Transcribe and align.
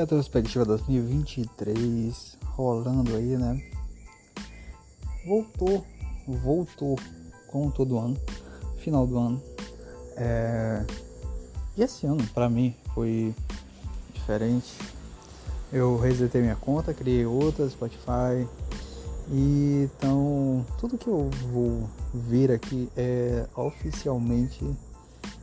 retrospectiva 0.00 0.64
2023 0.64 2.38
rolando 2.56 3.14
aí, 3.14 3.36
né? 3.36 3.62
Voltou, 5.26 5.84
voltou 6.26 6.98
como 7.46 7.70
todo 7.70 7.98
ano, 7.98 8.16
final 8.78 9.06
do 9.06 9.18
ano. 9.18 9.42
É... 10.16 10.84
E 11.76 11.82
esse 11.82 12.06
ano, 12.06 12.26
pra 12.34 12.48
mim, 12.48 12.74
foi 12.94 13.34
diferente. 14.12 14.72
Eu 15.72 15.98
resetei 15.98 16.40
minha 16.40 16.56
conta, 16.56 16.92
criei 16.92 17.24
outra, 17.24 17.68
Spotify. 17.68 18.46
Então, 19.30 20.66
tudo 20.78 20.98
que 20.98 21.06
eu 21.06 21.30
vou 21.52 21.88
ver 22.12 22.50
aqui 22.50 22.88
é 22.96 23.46
oficialmente 23.54 24.64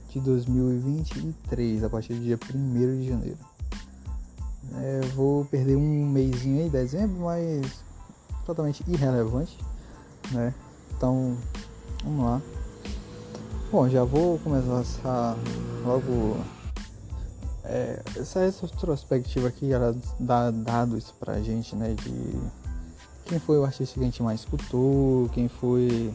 de 0.09 0.19
2023, 0.19 1.83
a 1.83 1.89
partir 1.89 2.13
do 2.13 2.21
dia 2.21 2.37
1 2.53 2.99
de 2.99 3.07
janeiro. 3.07 3.46
É, 4.87 5.01
vou 5.07 5.43
perder 5.43 5.75
um 5.75 6.05
mêsinho 6.07 6.63
aí, 6.63 6.69
dezembro, 6.69 7.25
mas 7.25 7.83
totalmente 8.45 8.85
irrelevante, 8.87 9.57
né? 10.31 10.53
Então, 10.95 11.35
vamos 12.05 12.23
lá. 12.25 12.41
Bom, 13.69 13.89
já 13.89 14.05
vou 14.05 14.39
começar 14.39 15.35
logo 15.85 16.37
é, 17.65 18.01
essa 18.15 18.45
retrospectiva 18.45 19.49
aqui, 19.49 19.73
ela 19.73 19.93
dá 20.17 20.51
dados 20.51 21.11
pra 21.19 21.41
gente, 21.41 21.75
né? 21.75 21.93
De 21.93 22.39
quem 23.25 23.39
foi 23.39 23.57
o 23.57 23.65
artista 23.65 23.95
que 23.95 23.99
a 23.99 24.03
gente 24.05 24.23
mais 24.23 24.39
escutou, 24.39 25.27
quem 25.33 25.49
foi 25.49 26.13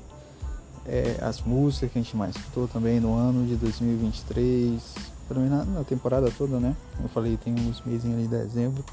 é, 0.86 1.18
as 1.20 1.42
músicas 1.42 1.92
que 1.92 1.98
a 1.98 2.02
gente 2.02 2.16
mais 2.16 2.34
escutou 2.34 2.66
também 2.68 2.98
no 3.00 3.14
ano 3.14 3.46
de 3.46 3.54
2023 3.54 5.11
pelo 5.28 5.40
menos 5.40 5.58
na, 5.58 5.64
na, 5.64 5.84
temporada 5.84 6.30
toda, 6.30 6.58
né? 6.58 6.76
Eu 7.02 7.08
falei, 7.08 7.36
tem 7.36 7.54
uns 7.54 7.80
meses 7.82 8.10
ali 8.10 8.24
em 8.24 8.28
dezembro. 8.28 8.84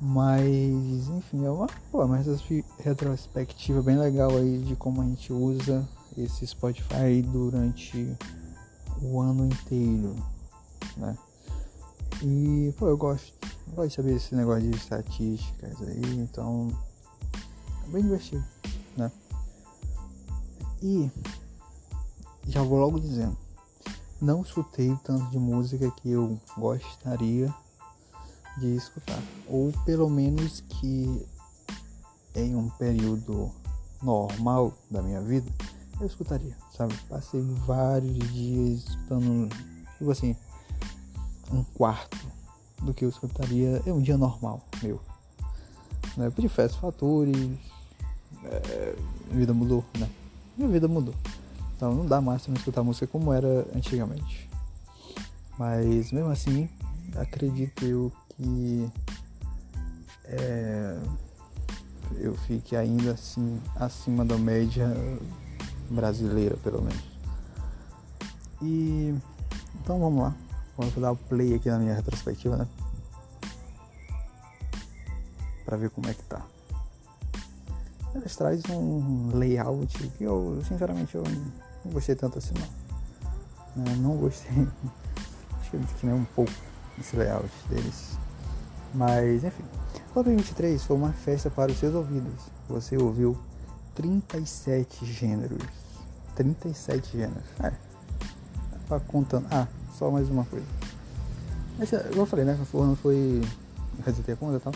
Mas, 0.00 1.08
enfim, 1.08 1.44
é 1.44 1.50
uma, 1.50 1.68
pô, 1.90 2.04
uma 2.04 2.18
retrospectiva 2.78 3.80
bem 3.82 3.96
legal 3.96 4.36
aí 4.36 4.58
de 4.58 4.74
como 4.74 5.00
a 5.00 5.04
gente 5.04 5.32
usa 5.32 5.88
esse 6.16 6.46
Spotify 6.46 7.22
durante 7.22 8.16
o 9.00 9.20
ano 9.20 9.46
inteiro, 9.46 10.16
né? 10.96 11.16
E, 12.20 12.74
pô, 12.78 12.88
eu 12.88 12.96
gosto, 12.96 13.32
eu 13.68 13.74
gosto 13.74 13.88
de 13.88 13.94
saber 13.94 14.16
esse 14.16 14.34
negócio 14.34 14.62
de 14.62 14.76
estatísticas 14.76 15.80
aí, 15.82 16.18
então 16.18 16.68
é 17.84 17.88
bem 17.90 18.02
divertido, 18.02 18.44
né? 18.96 19.10
E 20.82 21.10
já 22.46 22.62
vou 22.62 22.78
logo 22.78 22.98
dizendo, 22.98 23.36
não 24.22 24.42
escutei 24.42 24.96
tanto 25.02 25.28
de 25.30 25.38
música 25.38 25.90
que 25.90 26.12
eu 26.12 26.40
gostaria 26.56 27.52
de 28.58 28.76
escutar. 28.76 29.20
Ou 29.48 29.72
pelo 29.84 30.08
menos 30.08 30.60
que 30.60 31.26
em 32.36 32.54
um 32.54 32.70
período 32.70 33.50
normal 34.00 34.72
da 34.88 35.02
minha 35.02 35.20
vida 35.20 35.50
eu 36.00 36.06
escutaria, 36.06 36.56
sabe? 36.76 36.96
Passei 37.08 37.40
vários 37.66 38.32
dias 38.32 38.84
escutando, 38.88 39.48
tipo 39.98 40.10
assim, 40.10 40.36
um 41.52 41.64
quarto 41.64 42.16
do 42.80 42.94
que 42.94 43.04
eu 43.04 43.08
escutaria 43.08 43.82
é 43.84 43.92
um 43.92 44.00
dia 44.00 44.16
normal 44.16 44.62
meu. 44.82 45.00
Né? 46.16 46.30
Por 46.30 46.40
diversos 46.40 46.78
fatores, 46.78 47.36
é, 48.44 48.96
vida 49.32 49.52
mudou, 49.52 49.84
né? 49.98 50.08
Minha 50.56 50.68
vida 50.68 50.86
mudou. 50.86 51.14
Então 51.82 51.92
não 51.92 52.06
dá 52.06 52.20
mais 52.20 52.46
pra 52.46 52.54
escutar 52.54 52.84
música 52.84 53.08
como 53.08 53.32
era 53.32 53.66
antigamente. 53.74 54.48
Mas 55.58 56.12
mesmo 56.12 56.30
assim, 56.30 56.68
acredito 57.16 57.84
eu 57.84 58.12
que 58.36 58.88
é, 60.26 60.96
eu 62.18 62.36
fique 62.36 62.76
ainda 62.76 63.14
assim 63.14 63.60
acima 63.74 64.24
da 64.24 64.38
média 64.38 64.94
brasileira, 65.90 66.56
pelo 66.58 66.82
menos. 66.82 67.02
E 68.62 69.12
então 69.82 69.98
vamos 69.98 70.22
lá. 70.22 70.36
Vamos 70.78 70.94
dar 70.94 71.10
o 71.10 71.16
play 71.16 71.52
aqui 71.52 71.68
na 71.68 71.80
minha 71.80 71.96
retrospectiva, 71.96 72.58
né? 72.58 72.68
Pra 75.64 75.76
ver 75.76 75.90
como 75.90 76.08
é 76.08 76.14
que 76.14 76.22
tá. 76.22 76.46
Eles 78.14 78.36
traz 78.36 78.62
um 78.70 79.36
layout 79.36 79.98
que 80.10 80.22
eu, 80.22 80.62
sinceramente, 80.68 81.16
eu 81.16 81.24
não 81.84 81.92
gostei 81.92 82.14
tanto 82.14 82.38
assim 82.38 82.54
não. 82.54 83.84
Não, 83.84 83.96
não 83.96 84.16
gostei. 84.16 84.50
Achei 85.60 85.80
que 85.98 86.06
nem 86.06 86.14
um 86.14 86.24
pouco 86.24 86.52
esse 86.98 87.16
layout 87.16 87.50
deles. 87.68 88.18
Mas 88.94 89.44
enfim. 89.44 89.64
O 90.14 90.22
23 90.22 90.82
foi 90.84 90.96
uma 90.96 91.12
festa 91.12 91.50
para 91.50 91.72
os 91.72 91.78
seus 91.78 91.94
ouvidos. 91.94 92.42
Você 92.68 92.96
ouviu 92.96 93.38
37 93.94 95.06
gêneros. 95.06 95.62
37 96.34 97.16
gêneros. 97.16 97.44
É. 97.60 97.72
Tá 98.88 99.00
contando. 99.00 99.46
Ah, 99.50 99.66
só 99.98 100.10
mais 100.10 100.28
uma 100.28 100.44
coisa. 100.44 100.66
Esse, 101.80 101.96
igual 101.96 102.18
eu 102.18 102.26
falei, 102.26 102.44
né? 102.44 102.58
O 102.72 102.80
ano 102.80 102.96
foi. 102.96 103.40
Resetei 104.04 104.34
a 104.34 104.36
conta 104.36 104.56
e 104.56 104.60
tal. 104.60 104.72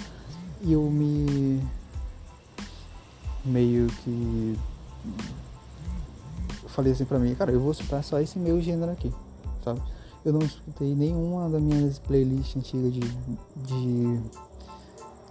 E 0.62 0.72
eu 0.72 0.90
me. 0.90 1.62
Meio 3.44 3.86
que 3.88 4.58
falei 6.76 6.92
assim 6.92 7.06
pra 7.06 7.18
mim, 7.18 7.34
cara, 7.34 7.50
eu 7.50 7.58
vou 7.58 7.72
escutar 7.72 8.02
só 8.04 8.20
esse 8.20 8.38
meu 8.38 8.60
gênero 8.60 8.92
aqui, 8.92 9.10
sabe? 9.64 9.80
Eu 10.22 10.34
não 10.34 10.40
escutei 10.40 10.94
nenhuma 10.94 11.48
das 11.48 11.62
minhas 11.62 11.98
playlists 11.98 12.54
antigas 12.54 12.92
de. 12.92 13.00
de 13.00 14.20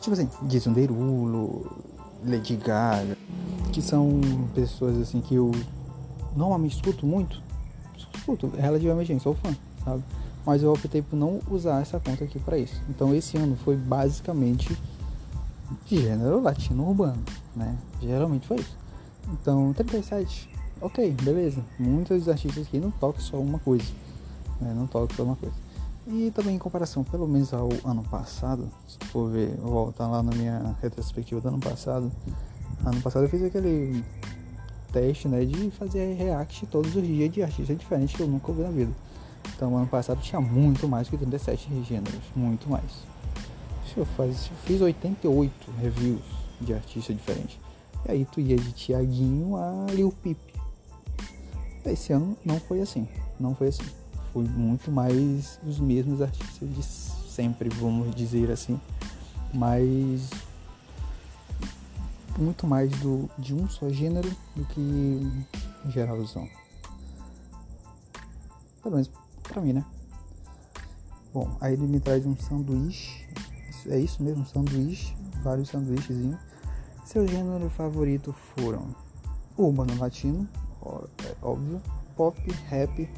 tipo 0.02 0.14
assim, 0.14 0.28
Jason 0.44 0.74
Derulo, 0.74 1.72
Lady 2.26 2.56
Gaga, 2.56 3.16
que 3.72 3.82
são 3.82 4.20
pessoas 4.56 4.98
assim 4.98 5.22
que 5.22 5.36
eu 5.36 5.52
normalmente 6.36 6.76
escuto 6.76 7.06
muito. 7.06 7.44
Escuto, 7.96 8.52
relativamente, 8.58 9.20
sou 9.20 9.36
fã, 9.36 9.56
sabe? 9.84 10.04
Mas 10.46 10.64
eu 10.64 10.72
optei 10.72 11.02
por 11.02 11.16
não 11.16 11.40
usar 11.50 11.82
essa 11.82 12.00
conta 12.00 12.24
aqui 12.24 12.40
para 12.40 12.58
isso. 12.58 12.82
Então 12.90 13.14
esse 13.14 13.38
ano 13.38 13.56
foi 13.58 13.76
basicamente 13.76 14.76
de 15.86 16.02
gênero 16.02 16.42
latino 16.42 16.88
urbano, 16.88 17.24
né? 17.56 17.78
Geralmente 18.02 18.48
foi 18.48 18.58
isso. 18.58 18.78
Então, 19.28 19.74
37 19.74 20.56
ok, 20.86 21.12
beleza. 21.22 21.64
Muitos 21.80 22.30
artistas 22.30 22.68
aqui 22.68 22.80
não 22.80 22.92
tocam 22.92 23.22
só 23.22 23.38
uma 23.38 23.60
coisa. 23.60 23.92
Né? 24.62 24.74
Não 24.76 24.86
tocam 24.86 25.16
só 25.16 25.24
uma 25.24 25.36
coisa. 25.36 25.56
E 26.08 26.32
também 26.32 26.56
em 26.56 26.60
comparação, 26.60 27.04
pelo 27.04 27.28
menos 27.28 27.52
ao 27.52 27.70
ano 27.84 28.04
passado, 28.04 28.70
se 28.88 28.98
for 29.08 29.32
ver, 29.32 29.56
voltar 29.58 30.08
lá 30.08 30.22
na 30.22 30.32
minha 30.36 30.76
retrospectiva 30.82 31.42
do 31.42 31.48
ano 31.48 31.60
passado. 31.60 32.12
Ano 32.86 33.02
passado 33.02 33.24
eu 33.24 33.30
fiz 33.30 33.44
aquele 33.44 34.04
teste, 34.94 35.28
né, 35.28 35.44
de 35.44 35.72
fazer 35.72 36.14
react 36.14 36.68
todos 36.68 36.96
os 36.96 37.04
dias 37.04 37.32
de 37.32 37.42
artistas 37.42 37.78
diferentes 37.78 38.16
que 38.16 38.22
eu 38.22 38.28
nunca 38.28 38.52
ouvi 38.52 38.62
na 38.62 38.70
vida. 38.70 38.92
Então 39.56 39.76
ano 39.76 39.88
passado 39.88 40.22
tinha 40.22 40.40
muito 40.40 40.88
mais 40.88 41.10
que 41.10 41.18
37 41.18 41.84
gêneros, 41.84 42.22
muito 42.36 42.70
mais. 42.70 43.04
Eu, 43.98 44.06
faz, 44.06 44.50
eu 44.52 44.58
fiz 44.66 44.82
88 44.82 45.72
reviews 45.80 46.22
de 46.62 46.74
artistas 46.74 47.16
diferentes. 47.16 47.58
E 48.08 48.12
aí 48.12 48.26
tu 48.26 48.40
ia 48.40 48.58
de 48.58 48.72
Tiaguinho 48.74 49.56
a 49.56 49.88
Lil 49.92 50.14
Peep. 50.22 50.38
Esse 51.86 52.14
ano 52.14 52.38
não 52.44 52.60
foi 52.60 52.82
assim, 52.82 53.08
não 53.40 53.54
foi 53.56 53.68
assim. 53.68 53.86
Foi 54.34 54.44
muito 54.44 54.92
mais 54.92 55.60
os 55.66 55.80
mesmos 55.80 56.22
artistas 56.22 56.70
de 56.74 56.84
sempre, 56.84 57.70
vamos 57.70 58.14
dizer 58.16 58.52
assim, 58.52 58.80
mas 59.54 60.30
muito 62.38 62.68
mais 62.68 62.92
do, 63.00 63.30
de 63.38 63.54
um 63.54 63.70
só 63.70 63.90
gênero 63.90 64.30
do 64.56 64.66
que 64.66 65.46
geralzão. 65.90 66.48
Pelo 68.82 68.96
menos 68.96 69.10
pra 69.44 69.62
mim, 69.62 69.74
né? 69.74 69.86
Bom, 71.34 71.56
aí 71.60 71.74
ele 71.74 71.88
me 71.88 72.00
traz 72.00 72.26
um 72.26 72.36
sanduíche. 72.38 73.26
É 73.88 74.00
isso 74.00 74.24
mesmo, 74.24 74.46
sanduíche. 74.46 75.16
Vários 75.44 75.70
sanduíchezinhos. 75.70 76.40
Seu 77.06 77.28
gênero 77.28 77.70
favorito 77.70 78.34
foram 78.34 78.96
Urbano 79.58 79.98
Latino, 79.98 80.48
é 81.24 81.36
óbvio, 81.42 81.82
pop, 82.16 82.40
rap, 82.68 83.10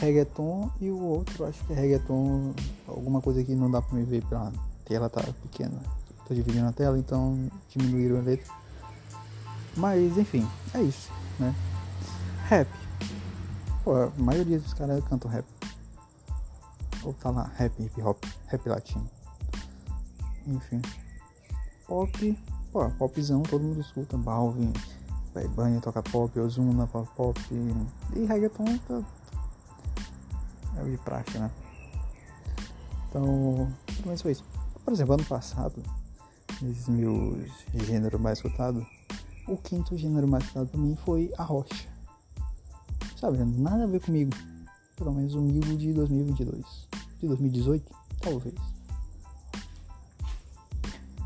reggaeton 0.00 0.70
e 0.80 0.90
o 0.90 0.98
outro 0.98 1.44
acho 1.44 1.64
que 1.64 1.72
é 1.72 1.76
reggaeton, 1.76 2.54
alguma 2.88 3.20
coisa 3.20 3.42
que 3.42 3.54
não 3.54 3.70
dá 3.70 3.80
pra 3.82 3.96
me 3.96 4.04
ver 4.04 4.24
pela 4.24 4.52
tela 4.84 5.08
tá 5.08 5.22
pequena. 5.42 5.80
Tô 6.26 6.34
dividindo 6.34 6.66
a 6.66 6.72
tela, 6.72 6.98
então 6.98 7.50
diminuíram 7.68 8.18
a 8.18 8.22
letra. 8.22 8.52
Mas 9.76 10.16
enfim, 10.18 10.46
é 10.74 10.82
isso, 10.82 11.10
né? 11.38 11.54
Rap. 12.48 12.68
Pô, 13.84 13.94
a 13.94 14.10
maioria 14.18 14.58
dos 14.58 14.74
caras 14.74 15.02
cantam 15.04 15.30
rap. 15.30 15.44
Ou 17.02 17.12
tá 17.14 17.30
lá, 17.30 17.50
rap, 17.56 17.72
hip 17.82 18.00
hop, 18.02 18.22
rap 18.46 18.68
latino. 18.68 19.08
Enfim. 20.46 20.80
Pop, 21.86 22.38
pô, 22.72 22.90
popzão, 22.90 23.42
todo 23.42 23.62
mundo 23.62 23.80
escuta, 23.80 24.16
Balvin, 24.16 24.72
Bad 25.34 25.80
toca 25.80 26.02
pop, 26.02 26.38
Ozuna 26.38 26.86
toca 26.86 27.10
pop 27.12 27.40
e 28.14 28.24
reggaeton 28.24 28.78
tá... 28.86 29.02
é 30.76 30.82
o 30.82 30.90
de 30.90 30.98
praxe, 30.98 31.38
né? 31.38 31.50
Então, 33.08 33.72
pelo 33.86 34.06
menos 34.06 34.22
foi 34.22 34.32
isso. 34.32 34.44
Por 34.84 34.92
exemplo, 34.92 35.14
ano 35.14 35.24
passado, 35.24 35.82
nesses 36.60 36.88
meus 36.88 37.50
gêneros 37.74 38.20
mais 38.20 38.38
escutados, 38.38 38.84
o 39.46 39.56
quinto 39.56 39.96
gênero 39.96 40.28
mais 40.28 40.44
escutado 40.44 40.68
pra 40.68 40.80
mim 40.80 40.96
foi 41.04 41.32
a 41.38 41.42
rocha. 41.42 41.88
Sabe, 43.16 43.38
nada 43.38 43.84
a 43.84 43.86
ver 43.86 44.00
comigo. 44.00 44.32
Pelo 44.96 45.12
menos 45.12 45.34
o 45.34 45.40
mil 45.40 45.76
de 45.76 45.92
2022. 45.92 46.88
De 47.20 47.28
2018, 47.28 47.92
talvez. 48.20 48.54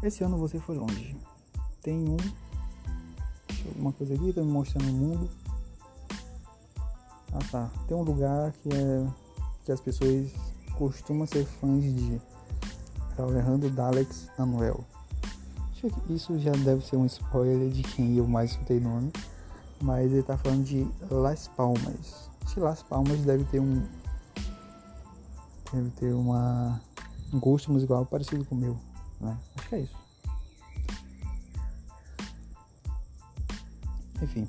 Esse 0.02 0.22
ano 0.22 0.36
você 0.36 0.60
foi 0.60 0.76
longe. 0.76 1.16
Tem 1.82 2.08
um. 2.08 2.16
Deixa 3.56 3.68
eu 3.68 3.74
ver 3.74 3.80
uma 3.80 3.92
coisa 3.92 4.14
aqui, 4.14 4.32
tá 4.32 4.40
me 4.42 4.50
mostrando 4.52 4.88
o 4.88 4.92
mundo. 4.92 5.30
Ah 7.32 7.38
tá. 7.50 7.70
Tem 7.88 7.96
um 7.96 8.02
lugar 8.02 8.52
que 8.52 8.68
é. 8.68 9.06
que 9.64 9.72
as 9.72 9.80
pessoas 9.80 10.30
costumam 10.76 11.26
ser 11.26 11.44
fãs 11.44 11.82
de. 11.82 12.20
Alejandro 13.18 13.70
Dalex 13.70 14.28
Anuel. 14.36 14.84
Isso 16.10 16.38
já 16.38 16.52
deve 16.52 16.84
ser 16.84 16.96
um 16.96 17.06
spoiler 17.06 17.70
de 17.70 17.82
quem 17.82 18.16
eu 18.16 18.26
mais 18.26 18.50
escutei 18.50 18.78
no 18.78 18.96
ano. 18.96 19.12
Mas 19.80 20.12
ele 20.12 20.22
tá 20.22 20.36
falando 20.36 20.64
de 20.64 20.86
Las 21.10 21.48
Palmas. 21.48 22.30
Que 22.52 22.60
Las 22.60 22.82
Palmas 22.82 23.20
deve 23.20 23.44
ter 23.44 23.60
um. 23.60 23.82
Deve 25.72 25.90
ter 25.90 26.12
uma. 26.12 26.80
Um 27.32 27.40
gosto 27.40 27.72
musical 27.72 28.04
parecido 28.04 28.44
com 28.44 28.54
o 28.54 28.58
meu. 28.58 28.76
Né? 29.20 29.36
Acho 29.56 29.68
que 29.68 29.74
é 29.74 29.80
isso. 29.80 30.05
Enfim. 34.22 34.46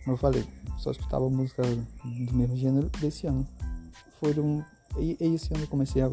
como 0.05 0.15
eu 0.15 0.17
falei, 0.17 0.47
só 0.79 0.91
escutava 0.91 1.29
música 1.29 1.63
do 1.63 2.35
mesmo 2.35 2.57
gênero 2.57 2.89
desse 3.01 3.27
ano. 3.27 3.47
Foram 4.19 4.65
e 4.99 5.17
esse 5.21 5.53
ano 5.55 5.65
eu 5.65 5.69
comecei 5.69 6.03
a 6.03 6.11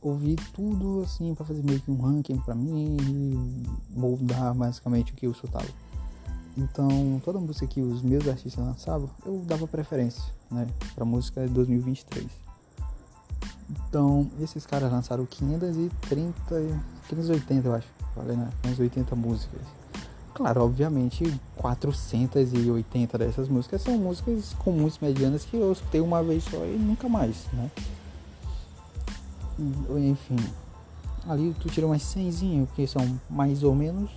ouvir 0.00 0.36
tudo 0.52 1.02
assim 1.02 1.34
para 1.34 1.44
fazer 1.44 1.62
meio 1.62 1.80
que 1.80 1.90
um 1.90 2.00
ranking 2.00 2.38
para 2.38 2.54
mim 2.54 2.96
e 3.00 3.98
moldar 3.98 4.54
basicamente 4.54 5.12
o 5.12 5.16
que 5.16 5.26
eu 5.26 5.32
escutava. 5.32 5.68
Então, 6.56 7.20
toda 7.24 7.38
música 7.38 7.66
que 7.66 7.80
os 7.80 8.02
meus 8.02 8.28
artistas 8.28 8.62
lançavam, 8.62 9.08
eu 9.24 9.38
dava 9.46 9.66
preferência, 9.66 10.22
né, 10.50 10.66
para 10.94 11.04
música 11.04 11.46
de 11.46 11.52
2023. 11.52 12.26
Então, 13.70 14.30
esses 14.38 14.66
caras 14.66 14.92
lançaram 14.92 15.24
530, 15.24 16.34
580, 17.08 17.68
eu 17.68 17.74
acho, 17.74 17.88
falei, 18.14 18.36
né, 18.36 18.50
580 18.62 19.16
músicas. 19.16 19.81
Claro, 20.34 20.64
obviamente, 20.64 21.24
480 21.56 23.18
dessas 23.18 23.48
músicas 23.48 23.82
são 23.82 23.98
músicas 23.98 24.54
comuns, 24.54 24.98
medianas, 24.98 25.44
que 25.44 25.56
eu 25.56 25.72
escutei 25.72 26.00
uma 26.00 26.22
vez 26.22 26.44
só 26.44 26.64
e 26.64 26.76
nunca 26.78 27.08
mais, 27.08 27.46
né? 27.52 27.70
Enfim, 30.10 30.36
ali 31.28 31.54
tu 31.60 31.68
tira 31.68 31.86
umas 31.86 32.02
100, 32.02 32.66
que 32.74 32.86
são 32.86 33.20
mais 33.28 33.62
ou 33.62 33.74
menos 33.74 34.10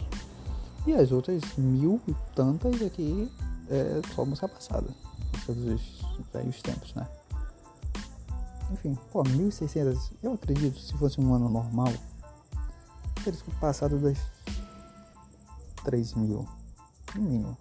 e 0.88 0.94
as 0.94 1.12
outras 1.12 1.42
mil 1.58 2.00
e 2.08 2.16
tantas 2.34 2.82
aqui 2.82 3.30
é 3.70 4.02
só 4.16 4.24
música 4.24 4.48
passada. 4.48 4.88
Todos 5.46 5.64
os 5.64 5.82
velhos 6.34 6.62
tempos, 6.62 6.94
né? 6.94 7.08
Enfim, 8.72 8.98
pô, 9.12 9.24
1600, 9.24 10.12
eu 10.24 10.34
acredito, 10.34 10.80
se 10.80 10.94
fosse 10.94 11.20
um 11.20 11.34
ano 11.34 11.50
normal, 11.50 11.92
teria 13.24 13.40
passado 13.60 13.98
das 14.00 14.18
3 15.86 16.16
mil, 16.16 16.46
no 17.16 17.22
mínimo. 17.22 17.58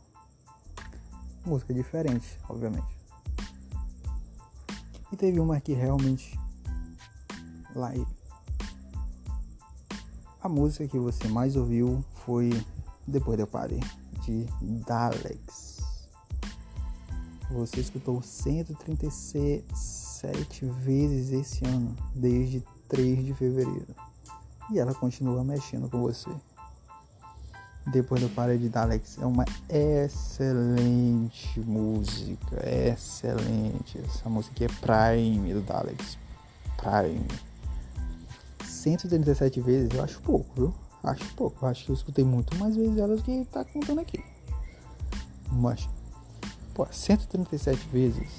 Música 1.47 1.73
diferente, 1.75 2.41
obviamente. 2.49 2.89
E 5.13 5.17
teve 5.17 5.39
uma 5.39 5.61
que 5.61 5.75
realmente 5.75 6.41
lá 7.75 7.93
a 10.41 10.49
música 10.49 10.89
que 10.89 10.99
você 10.99 11.29
mais 11.29 11.55
ouviu 11.55 12.03
foi 12.25 12.51
depois 13.07 13.39
eu 13.39 13.47
parei 13.47 13.81
de 14.23 14.47
Dalex. 14.87 15.83
Você 17.51 17.81
escutou 17.81 18.23
137 18.23 20.65
vezes 20.81 21.31
esse 21.33 21.63
ano, 21.67 21.95
desde 22.15 22.65
3 22.89 23.27
de 23.27 23.35
fevereiro. 23.35 23.95
E 24.71 24.79
ela 24.79 24.95
continua 24.95 25.45
mexendo 25.45 25.91
com 25.91 26.01
você. 26.01 26.31
Depois 27.87 28.23
eu 28.23 28.29
parei 28.31 28.59
de 28.59 28.69
Dalex. 28.69 29.19
É 29.21 29.27
uma 29.27 29.45
excelente 29.69 31.61
música. 31.61 32.57
Excelente. 32.67 33.99
Essa 33.99 34.29
música 34.29 34.65
é 34.65 34.69
Prime 34.69 35.53
do 35.53 35.61
Dalex. 35.61 36.19
Prime. 36.77 37.27
137 38.65 39.61
vezes 39.61 39.91
eu 39.95 40.03
acho 40.03 40.21
pouco, 40.21 40.47
viu? 40.55 40.75
Acho 41.03 41.25
pouco, 41.35 41.67
acho 41.67 41.85
que 41.85 41.91
eu 41.91 41.95
escutei 41.95 42.25
muito 42.25 42.57
mais 42.57 42.77
vezes 42.77 42.97
elas 42.97 43.21
do 43.21 43.25
que 43.25 43.45
tá 43.53 43.63
contando 43.63 44.01
aqui. 44.01 44.25
Mas, 45.53 45.87
pô, 46.73 46.87
137 46.91 47.89
vezes 47.89 48.31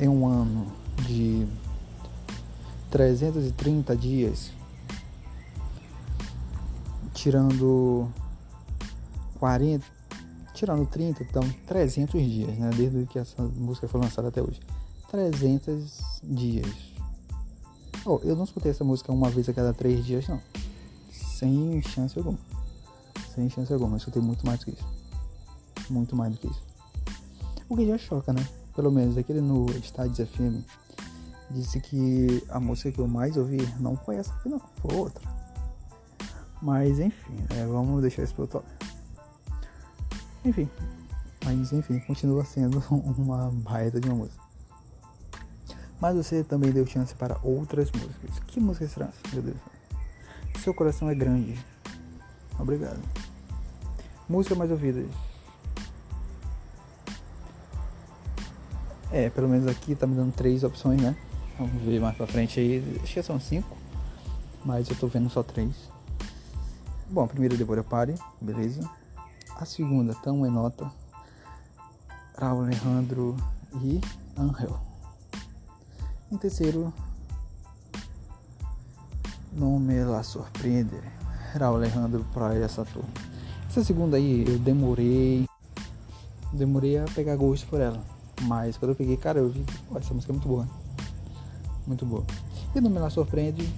em 0.00 0.08
um 0.08 0.26
ano 0.26 0.66
de 1.06 1.46
330 2.90 3.96
dias, 3.96 4.50
tirando 7.12 8.08
40, 9.38 9.84
tirando 10.54 10.86
30, 10.86 11.22
então 11.22 11.42
300 11.66 12.20
dias, 12.22 12.58
né? 12.58 12.70
Desde 12.76 13.06
que 13.06 13.18
essa 13.18 13.42
música 13.42 13.88
foi 13.88 14.00
lançada 14.00 14.28
até 14.28 14.42
hoje. 14.42 14.60
300 15.10 16.20
dias. 16.22 16.92
Oh, 18.04 18.20
eu 18.22 18.36
não 18.36 18.44
escutei 18.44 18.70
essa 18.70 18.84
música 18.84 19.12
uma 19.12 19.30
vez 19.30 19.48
a 19.48 19.52
cada 19.52 19.72
três 19.72 20.04
dias, 20.04 20.26
não 20.28 20.40
sem 21.38 21.80
chance 21.82 22.18
alguma. 22.18 22.38
Sem 23.34 23.48
chance 23.48 23.72
alguma. 23.72 23.92
Eu 23.92 23.98
escutei 23.98 24.20
muito 24.20 24.44
mais 24.44 24.58
do 24.58 24.64
que 24.64 24.70
isso. 24.72 24.86
Muito 25.88 26.16
mais 26.16 26.32
do 26.32 26.38
que 26.38 26.48
isso. 26.48 26.62
O 27.68 27.76
que 27.76 27.86
já 27.86 27.96
choca, 27.96 28.32
né? 28.32 28.44
Pelo 28.74 28.90
menos 28.90 29.16
aquele 29.16 29.40
no 29.40 29.66
Estádio 29.70 30.26
FM 30.26 30.64
disse 31.50 31.80
que 31.80 32.44
a 32.48 32.58
música 32.58 32.90
que 32.90 32.98
eu 32.98 33.06
mais 33.06 33.36
ouvi 33.36 33.58
não 33.78 33.96
foi 33.96 34.16
essa 34.16 34.32
aqui 34.34 34.48
não, 34.48 34.60
foi 34.76 34.96
outra. 34.96 35.22
Mas 36.60 36.98
enfim, 36.98 37.34
né? 37.50 37.66
vamos 37.66 38.02
deixar 38.02 38.24
isso 38.24 38.34
pro 38.34 38.42
outro 38.42 38.62
Enfim, 40.48 40.66
mas 41.44 41.74
enfim, 41.74 42.00
continua 42.00 42.42
sendo 42.42 42.82
uma 42.90 43.50
baita 43.50 44.00
de 44.00 44.08
uma 44.08 44.16
música. 44.16 44.42
Mas 46.00 46.16
você 46.16 46.42
também 46.42 46.72
deu 46.72 46.86
chance 46.86 47.14
para 47.14 47.36
outras 47.42 47.90
músicas. 47.92 48.38
Que 48.46 48.58
músicas 48.58 48.92
serão? 48.92 49.10
Meu 49.30 49.42
Deus. 49.42 49.58
Seu 50.60 50.72
coração 50.72 51.10
é 51.10 51.14
grande. 51.14 51.58
Obrigado. 52.58 52.98
Música 54.26 54.54
mais 54.54 54.70
ouvida. 54.70 55.04
É, 59.12 59.28
pelo 59.28 59.48
menos 59.48 59.66
aqui 59.66 59.94
tá 59.94 60.06
me 60.06 60.14
dando 60.14 60.32
três 60.32 60.64
opções, 60.64 61.02
né? 61.02 61.14
Vamos 61.58 61.82
ver 61.82 62.00
mais 62.00 62.16
pra 62.16 62.26
frente 62.26 62.58
aí. 62.58 63.00
Acho 63.02 63.14
que 63.14 63.22
são 63.22 63.38
cinco. 63.38 63.76
Mas 64.64 64.88
eu 64.88 64.96
tô 64.96 65.08
vendo 65.08 65.28
só 65.28 65.42
três. 65.42 65.74
Bom, 67.10 67.24
a 67.24 67.28
primeira 67.28 67.54
Deborah 67.54 67.84
Pare, 67.84 68.14
beleza. 68.40 68.88
A 69.60 69.64
segunda, 69.64 70.14
Tão 70.14 70.46
em 70.46 70.50
Nota. 70.52 70.88
Raul 72.38 72.62
Alejandro 72.62 73.36
e 73.82 74.00
Angel. 74.38 74.78
Em 76.30 76.36
terceiro, 76.36 76.94
não 79.52 79.80
me 79.80 80.04
la 80.04 80.22
surpreende. 80.22 81.02
Era 81.52 81.72
o 81.72 81.74
Alejandro 81.74 82.24
Praia 82.32 82.68
Saturno. 82.68 83.08
Essa 83.68 83.82
segunda 83.82 84.16
aí 84.16 84.44
eu 84.46 84.60
demorei. 84.60 85.44
Demorei 86.52 86.96
a 86.96 87.04
pegar 87.06 87.34
gosto 87.34 87.66
por 87.66 87.80
ela. 87.80 88.00
Mas 88.42 88.76
quando 88.76 88.90
eu 88.92 88.96
peguei, 88.96 89.16
cara, 89.16 89.40
eu 89.40 89.48
vi. 89.48 89.66
essa 89.96 90.14
música 90.14 90.30
é 90.30 90.34
muito 90.34 90.46
boa. 90.46 90.68
Muito 91.84 92.06
boa. 92.06 92.24
E 92.76 92.80
não 92.80 92.90
me 92.90 93.00
la 93.00 93.10
surpreende. 93.10 93.68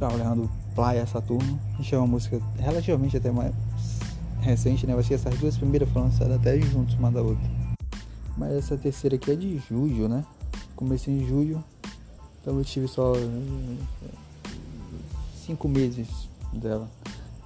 O 0.00 0.04
Alejandro 0.04 0.48
Praia 0.76 1.04
Saturno. 1.04 1.58
Gente 1.78 1.92
é 1.96 1.98
uma 1.98 2.06
música 2.06 2.40
relativamente 2.60 3.16
até 3.16 3.32
mais 3.32 3.52
recente, 4.40 4.86
né? 4.86 4.92
Eu 4.92 4.98
acho 4.98 5.08
que 5.08 5.14
essas 5.14 5.38
duas 5.38 5.56
primeiras 5.56 5.88
foram 5.90 6.06
lançadas 6.06 6.36
até 6.36 6.60
juntos 6.60 6.94
uma 6.94 7.10
da 7.10 7.22
outra. 7.22 7.44
Mas 8.36 8.52
essa 8.52 8.76
terceira 8.76 9.16
aqui 9.16 9.30
é 9.30 9.36
de 9.36 9.58
julho, 9.58 10.08
né? 10.08 10.24
Comecei 10.76 11.12
em 11.12 11.26
julho. 11.26 11.62
Então 12.40 12.56
eu 12.56 12.64
tive 12.64 12.86
só 12.86 13.12
cinco 15.44 15.68
meses 15.68 16.08
dela. 16.52 16.88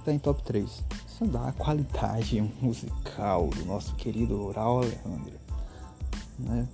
tá 0.05 0.13
em 0.13 0.19
top 0.19 0.43
3. 0.43 0.83
Isso 1.07 1.25
dá 1.25 1.47
a 1.47 1.51
qualidade 1.51 2.41
musical 2.61 3.47
do 3.47 3.65
nosso 3.65 3.95
querido 3.95 4.51
Raul 4.51 4.79
Alejandro. 4.79 5.33
Né? 6.39 6.67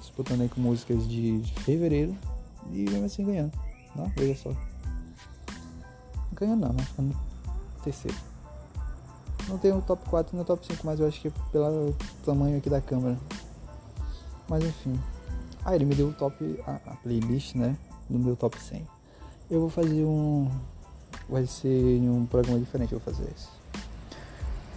Disputando 0.00 0.42
aí 0.42 0.48
com 0.48 0.60
músicas 0.60 1.08
de 1.08 1.42
fevereiro 1.64 2.16
e 2.72 2.84
mesmo 2.84 3.04
assim 3.04 3.24
ganhando. 3.24 3.52
Não, 3.94 4.08
veja 4.16 4.40
só. 4.40 4.56
Ganhando 6.32 6.66
não, 6.66 6.72
né? 6.72 6.82
Ficando 6.82 7.16
terceiro. 7.82 8.16
Não 9.48 9.58
tem 9.58 9.72
o 9.72 9.80
top 9.80 10.08
4 10.08 10.34
nem 10.34 10.42
o 10.42 10.44
top 10.44 10.66
5, 10.66 10.84
mas 10.84 10.98
eu 10.98 11.06
acho 11.06 11.20
que 11.20 11.30
pelo 11.52 11.94
tamanho 12.24 12.58
aqui 12.58 12.68
da 12.68 12.80
câmera. 12.80 13.16
Mas 14.48 14.64
enfim. 14.64 14.98
Ah, 15.64 15.74
ele 15.74 15.84
me 15.84 15.94
deu 15.94 16.08
o 16.08 16.12
top. 16.12 16.60
A, 16.66 16.80
a 16.86 16.96
playlist, 16.96 17.54
né? 17.54 17.76
No 18.08 18.18
meu 18.18 18.36
top 18.36 18.60
100. 18.60 18.86
Eu 19.50 19.60
vou 19.60 19.70
fazer 19.70 20.04
um. 20.04 20.50
Vai 21.28 21.46
ser 21.46 21.68
em 21.68 22.08
um 22.08 22.26
programa 22.26 22.58
diferente, 22.58 22.92
eu 22.92 23.00
vou 23.00 23.14
fazer 23.14 23.28
isso. 23.36 23.48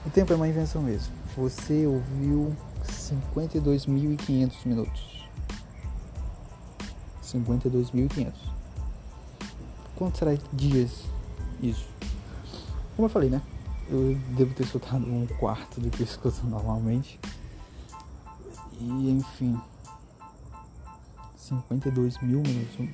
O 0.06 0.10
tempo 0.10 0.32
é 0.34 0.36
uma 0.36 0.48
invenção 0.48 0.82
mesmo. 0.82 1.14
Você 1.36 1.86
ouviu 1.86 2.56
52.500 2.88 4.52
minutos. 4.66 5.30
52.500. 7.24 8.34
Quanto 9.96 10.18
será 10.18 10.36
dias 10.54 11.04
isso? 11.62 11.88
Como 12.96 13.06
eu 13.06 13.10
falei, 13.10 13.30
né? 13.30 13.42
Eu 13.92 14.16
devo 14.38 14.54
ter 14.54 14.64
escutado 14.64 15.04
um 15.04 15.26
quarto 15.40 15.82
do 15.82 15.90
que 15.90 16.02
eu 16.02 16.06
escuto 16.06 16.46
normalmente. 16.46 17.20
E 18.80 19.10
enfim. 19.10 19.60
52 21.36 22.22
mil 22.22 22.42
minutos. 22.42 22.88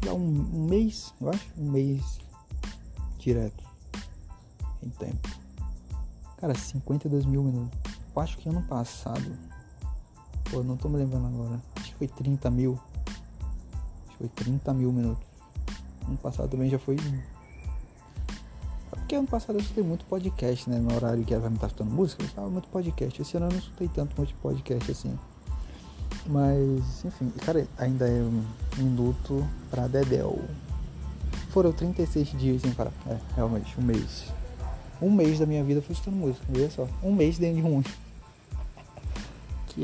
Dá 0.00 0.14
um, 0.14 0.50
um 0.54 0.66
mês, 0.68 1.12
eu 1.20 1.28
acho. 1.28 1.46
Um 1.58 1.70
mês 1.70 2.18
direto. 3.18 3.62
Em 4.82 4.88
tempo. 4.88 5.28
Cara, 6.38 6.54
52 6.54 7.26
mil 7.26 7.42
minutos. 7.42 7.78
Eu 8.14 8.22
acho 8.22 8.38
que 8.38 8.48
ano 8.48 8.62
passado. 8.62 9.36
Pô, 10.50 10.62
não 10.62 10.78
tô 10.78 10.88
me 10.88 10.96
lembrando 10.96 11.26
agora. 11.26 11.60
Acho 11.76 11.92
que 11.92 11.98
foi 11.98 12.08
30 12.08 12.50
mil. 12.50 12.80
Acho 14.06 14.12
que 14.12 14.16
foi 14.16 14.28
30 14.28 14.72
mil 14.72 14.92
minutos. 14.92 15.26
Ano 16.08 16.16
passado 16.16 16.48
também 16.48 16.70
já 16.70 16.78
foi 16.78 16.96
porque 19.06 19.14
ano 19.14 19.28
passado 19.28 19.54
eu 19.54 19.60
escutei 19.60 19.84
muito 19.84 20.04
podcast, 20.06 20.68
né? 20.68 20.80
No 20.80 20.92
horário 20.92 21.24
que 21.24 21.32
ela 21.32 21.48
me 21.48 21.54
estar 21.54 21.68
escutando 21.68 21.92
música, 21.92 22.24
eu 22.24 22.26
estava 22.26 22.50
muito 22.50 22.66
podcast. 22.68 23.22
Esse 23.22 23.36
ano 23.36 23.46
eu 23.46 23.50
não 23.52 23.58
escutei 23.58 23.86
tanto 23.86 24.16
muito 24.16 24.34
podcast 24.42 24.90
assim. 24.90 25.16
Mas, 26.26 27.04
enfim, 27.04 27.32
cara, 27.44 27.68
ainda 27.78 28.08
é 28.08 28.20
um 28.20 28.44
minuto 28.76 29.46
pra 29.70 29.86
Dedel. 29.86 30.40
Foram 31.50 31.70
36 31.70 32.32
dias 32.32 32.62
sem 32.62 32.72
parar. 32.72 32.90
É, 33.06 33.16
realmente, 33.36 33.78
um 33.78 33.84
mês. 33.84 34.24
Um 35.00 35.12
mês 35.12 35.38
da 35.38 35.46
minha 35.46 35.62
vida 35.62 35.80
foi 35.80 35.92
escutando 35.92 36.16
música, 36.16 36.44
veja 36.48 36.70
só. 36.70 36.88
Um 37.00 37.14
mês 37.14 37.38
dentro 37.38 37.62
de 37.62 37.62
um 37.62 37.74
ônibus. 37.74 37.92
Que 39.68 39.82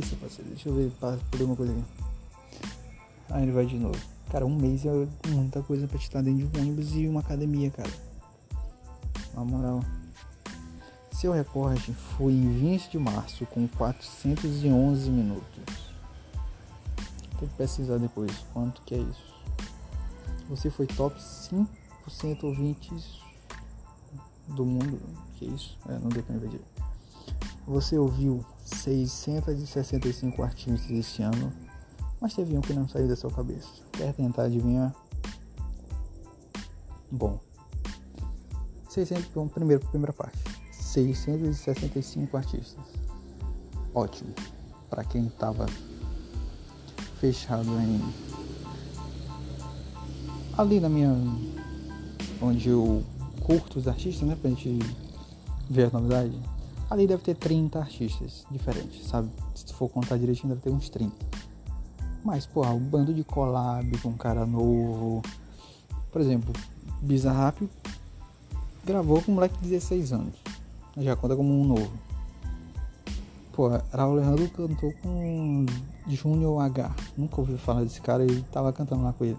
isso, 0.00 0.14
parceiro. 0.18 0.50
Deixa 0.50 0.68
eu 0.68 0.74
ver, 0.76 0.92
por 1.00 1.40
uma 1.40 1.56
coisa 1.56 1.72
aqui. 1.72 1.84
Aí 3.28 3.42
ele 3.42 3.50
vai 3.50 3.66
de 3.66 3.76
novo. 3.76 3.98
Cara, 4.30 4.46
um 4.46 4.54
mês 4.54 4.86
é 4.86 4.92
muita 5.26 5.62
coisa 5.62 5.88
pra 5.88 5.98
estar 5.98 6.22
dentro 6.22 6.46
de 6.46 6.56
um 6.56 6.62
ônibus 6.62 6.94
e 6.94 7.08
uma 7.08 7.18
academia, 7.18 7.68
cara. 7.68 8.11
Na 9.34 9.44
moral. 9.44 9.82
Seu 11.12 11.32
recorde 11.32 11.94
foi 12.16 12.32
em 12.32 12.50
20 12.58 12.90
de 12.90 12.98
março 12.98 13.46
com 13.46 13.68
411 13.68 15.10
minutos. 15.10 15.92
Tem 17.38 17.48
que 17.48 17.54
pesquisar 17.54 17.98
depois 17.98 18.32
quanto 18.52 18.82
que 18.82 18.94
é 18.94 18.98
isso. 18.98 19.32
Você 20.48 20.68
foi 20.68 20.86
top 20.86 21.18
5% 21.20 22.44
ouvintes 22.44 23.20
do 24.48 24.64
mundo. 24.64 25.00
Que 25.36 25.46
isso? 25.46 25.78
É, 25.88 25.98
não 25.98 26.08
deu 26.08 26.22
pra 26.22 26.36
ver 26.36 26.60
Você 27.66 27.96
ouviu 27.96 28.44
665 28.64 30.42
artistas 30.42 30.90
este 30.90 31.22
ano, 31.22 31.52
mas 32.20 32.34
teve 32.34 32.56
um 32.56 32.60
que 32.60 32.72
não 32.72 32.88
saiu 32.88 33.08
da 33.08 33.16
sua 33.16 33.30
cabeça. 33.30 33.68
Quer 33.92 34.12
tentar 34.14 34.44
adivinhar? 34.44 34.94
Bom, 37.10 37.38
600, 38.92 39.30
bom, 39.34 39.48
primeiro, 39.48 39.84
primeira 39.86 40.12
parte. 40.12 40.38
665 40.70 42.36
artistas. 42.36 42.84
Ótimo. 43.94 44.34
Para 44.90 45.02
quem 45.04 45.28
tava 45.30 45.66
fechado 47.18 47.68
em 47.80 48.00
ali 50.58 50.78
na 50.78 50.88
minha 50.88 51.16
onde 52.42 52.68
eu 52.68 53.02
curto 53.40 53.78
os 53.78 53.88
artistas, 53.88 54.28
né, 54.28 54.36
pra 54.38 54.50
gente 54.50 54.78
ver 55.70 55.86
a 55.86 55.90
novidade. 55.90 56.38
Ali 56.90 57.06
deve 57.06 57.22
ter 57.22 57.34
30 57.34 57.78
artistas 57.78 58.44
diferentes, 58.50 59.06
sabe? 59.06 59.30
Se 59.54 59.72
for 59.72 59.88
contar 59.88 60.18
direitinho, 60.18 60.50
deve 60.50 60.60
ter 60.60 60.70
uns 60.70 60.90
30. 60.90 61.14
Mas, 62.22 62.44
porra, 62.44 62.70
um 62.72 62.78
bando 62.78 63.14
de 63.14 63.24
collab 63.24 63.96
com 63.98 64.10
um 64.10 64.16
cara 64.16 64.44
novo. 64.44 65.22
Por 66.10 66.20
exemplo, 66.20 66.52
Bizarrap 67.00 67.62
gravou 68.84 69.22
com 69.22 69.32
um 69.32 69.34
moleque 69.36 69.56
de 69.62 69.70
16 69.70 70.12
anos. 70.12 70.34
Já 70.96 71.16
conta 71.16 71.36
como 71.36 71.60
um 71.60 71.64
novo. 71.64 71.90
Pô, 73.52 73.68
Raul 73.68 74.18
Alejandro 74.18 74.48
cantou 74.48 74.92
com 75.02 75.66
Junior 76.08 76.62
H. 76.62 76.94
Nunca 77.16 77.40
ouvi 77.40 77.56
falar 77.58 77.82
desse 77.82 78.00
cara 78.00 78.24
e 78.24 78.42
tava 78.44 78.72
cantando 78.72 79.04
lá 79.04 79.12
com 79.12 79.24
ele. 79.24 79.38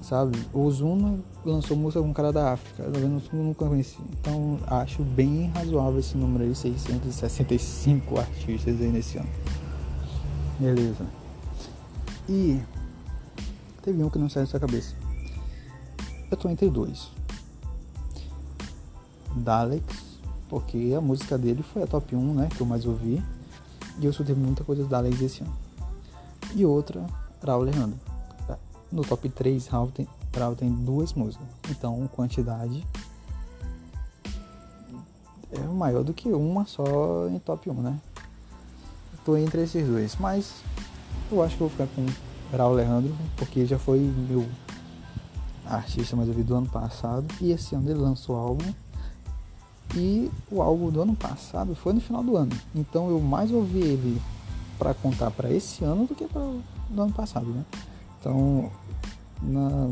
Sabe? 0.00 0.38
O 0.52 0.70
Zuna 0.70 1.18
lançou 1.44 1.76
música 1.76 2.00
com 2.00 2.08
um 2.08 2.12
cara 2.12 2.32
da 2.32 2.52
África. 2.52 2.84
Tá? 2.84 2.98
Eu 2.98 3.20
nunca 3.32 3.66
conheci. 3.66 3.98
Então 4.20 4.58
acho 4.66 5.02
bem 5.02 5.48
razoável 5.48 5.98
esse 5.98 6.16
número 6.16 6.44
aí, 6.44 6.54
665 6.54 8.18
artistas 8.18 8.80
aí 8.80 8.88
nesse 8.88 9.18
ano. 9.18 9.28
Beleza. 10.58 11.04
E 12.28 12.60
teve 13.82 14.02
um 14.02 14.08
que 14.08 14.18
não 14.18 14.28
saiu 14.28 14.46
da 14.46 14.50
sua 14.50 14.60
cabeça. 14.60 14.94
Eu 16.30 16.36
tô 16.36 16.48
entre 16.48 16.70
dois. 16.70 17.10
Daleks, 19.36 20.18
porque 20.48 20.94
a 20.96 21.00
música 21.00 21.36
dele 21.36 21.62
foi 21.62 21.82
a 21.82 21.86
top 21.86 22.14
1, 22.14 22.34
né, 22.34 22.48
que 22.54 22.60
eu 22.60 22.66
mais 22.66 22.86
ouvi. 22.86 23.22
E 23.98 24.04
eu 24.04 24.10
escutei 24.10 24.34
muita 24.34 24.64
coisa 24.64 24.82
do 24.82 24.88
Daleks 24.88 25.20
esse 25.20 25.42
ano. 25.42 25.52
E 26.54 26.64
outra, 26.64 27.04
Raul 27.44 27.62
Alejandro. 27.62 27.98
No 28.90 29.02
top 29.02 29.28
3, 29.28 29.66
Raul 29.66 29.90
tem, 29.90 30.06
Raul 30.34 30.54
tem 30.54 30.70
duas 30.70 31.12
músicas. 31.12 31.46
Então, 31.70 32.08
quantidade 32.12 32.86
é 35.52 35.60
maior 35.60 36.02
do 36.04 36.12
que 36.12 36.28
uma 36.28 36.66
só 36.66 37.28
em 37.28 37.38
top 37.38 37.70
1, 37.70 37.74
né? 37.74 38.00
Tô 39.24 39.36
entre 39.36 39.62
esses 39.62 39.86
dois, 39.86 40.16
mas 40.20 40.62
eu 41.30 41.42
acho 41.42 41.54
que 41.54 41.60
vou 41.60 41.70
ficar 41.70 41.88
com 41.88 42.06
Raul 42.56 42.74
Alejandro, 42.74 43.14
porque 43.36 43.66
já 43.66 43.78
foi 43.78 43.98
meu 43.98 44.46
artista 45.66 46.14
mais 46.14 46.28
ouvido 46.28 46.46
do 46.46 46.54
ano 46.54 46.68
passado. 46.68 47.26
E 47.40 47.50
esse 47.50 47.74
ano 47.74 47.90
ele 47.90 47.98
lançou 47.98 48.36
álbum 48.36 48.72
e 49.94 50.30
o 50.50 50.60
álbum 50.60 50.90
do 50.90 51.02
ano 51.02 51.14
passado 51.14 51.74
foi 51.74 51.92
no 51.92 52.00
final 52.00 52.22
do 52.22 52.36
ano. 52.36 52.52
Então 52.74 53.08
eu 53.08 53.20
mais 53.20 53.50
ouvi 53.50 53.80
ele 53.80 54.20
para 54.78 54.92
contar 54.94 55.30
para 55.30 55.50
esse 55.50 55.84
ano 55.84 56.06
do 56.06 56.14
que 56.14 56.26
para 56.26 56.42
do 56.88 57.02
ano 57.02 57.12
passado, 57.12 57.46
né? 57.46 57.64
Então, 58.20 58.70
na, 59.42 59.90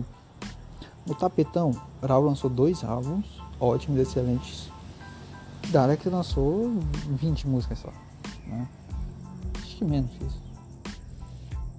no 1.07 1.15
Tapetão, 1.15 1.73
Raul 2.03 2.27
lançou 2.27 2.51
dois 2.51 2.85
álbuns 2.85 3.43
ótimos, 3.59 4.01
excelentes. 4.01 4.71
Dalek 5.71 6.09
lançou 6.09 6.71
20 7.09 7.49
músicas 7.49 7.79
só, 7.79 7.93
né? 8.47 8.69
Acho 9.63 9.77
que 9.77 9.85
menos 9.85 10.11
isso. 10.21 10.43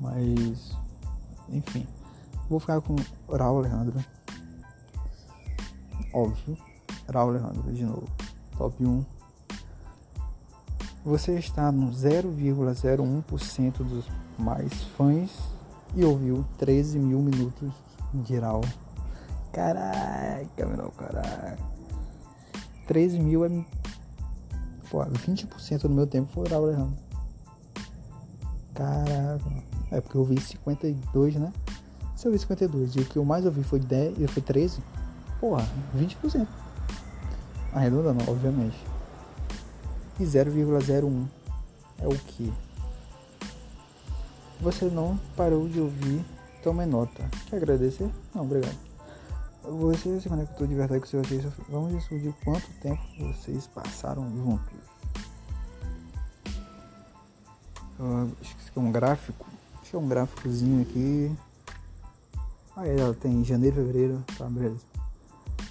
Mas, 0.02 0.72
enfim, 1.50 1.86
vou 2.50 2.60
ficar 2.60 2.82
com 2.82 2.96
Raul 3.30 3.60
Alejandro. 3.60 4.04
Óbvio 6.14 6.58
Raul 7.12 7.32
Alejandro 7.32 7.72
de 7.72 7.84
novo. 7.84 8.08
Top 8.58 8.84
1. 8.84 9.06
Você 11.04 11.38
está 11.38 11.72
no 11.72 11.92
0,01% 11.92 13.78
dos 13.78 14.06
mais 14.40 14.74
fãs 14.98 15.30
e 15.96 16.04
ouviu 16.04 16.44
13 16.58 16.98
mil 17.00 17.20
minutos 17.20 17.72
de 18.14 18.40
Raul. 18.40 18.64
Caraca, 19.54 20.66
meu 20.66 20.92
caraca. 20.92 21.58
13 22.88 23.20
mil 23.20 23.46
é. 23.46 23.50
Pô, 24.90 25.04
20% 25.06 25.82
do 25.82 25.90
meu 25.90 26.08
tempo 26.08 26.32
foi 26.34 26.48
Raul 26.48 26.66
Alejandro. 26.66 26.98
Caraca. 28.74 29.64
É 29.92 30.02
porque 30.02 30.18
eu 30.18 30.22
ouvi 30.22 30.40
52, 30.40 31.36
né? 31.36 31.54
Se 32.16 32.28
eu 32.28 32.32
ouvi 32.32 32.40
52 32.40 32.96
e 32.96 33.00
o 33.00 33.06
que 33.06 33.18
eu 33.18 33.26
mais 33.26 33.46
ouvi 33.46 33.64
foi 33.64 33.80
10 33.80 34.20
e 34.20 34.28
foi 34.28 34.42
13, 34.42 34.82
porra, 35.40 35.68
20% 35.96 36.48
arredondando, 37.76 38.24
obviamente. 38.32 38.78
E 40.20 40.24
0,01 40.24 41.26
é 42.00 42.08
o 42.08 42.18
que? 42.18 42.52
Você 44.62 44.86
não 44.86 45.20
parou 45.36 45.68
de 45.68 45.82
ouvir, 45.82 46.24
tome 46.64 46.86
nota. 46.86 47.30
Quer 47.50 47.58
agradecer? 47.58 48.10
Não, 48.34 48.44
obrigado. 48.44 48.78
Você 49.62 50.22
se 50.22 50.30
conectou 50.30 50.66
de 50.66 50.74
verdade 50.74 51.02
com 51.02 51.08
seu. 51.08 51.22
Vamos 51.70 51.92
descobrir 51.92 52.34
quanto 52.44 52.68
tempo 52.82 53.02
vocês 53.20 53.68
passaram 53.68 54.24
juntos. 54.32 54.74
Uh, 58.00 58.32
acho 58.42 58.56
que 58.72 58.80
é 58.80 58.82
um 58.82 58.92
gráfico. 58.92 59.46
Que 59.84 59.96
é 59.96 60.00
um 60.00 60.08
gráficozinho 60.08 60.82
aqui. 60.82 61.36
Aí 62.78 63.00
ela 63.00 63.14
tem 63.14 63.44
janeiro, 63.44 63.76
fevereiro, 63.78 64.24
tá, 64.38 64.46
beleza. 64.46 64.82